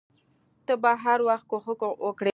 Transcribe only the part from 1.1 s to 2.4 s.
وخت کوښښ وکړې.